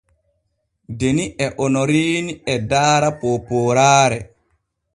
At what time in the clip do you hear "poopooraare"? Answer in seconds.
3.19-4.19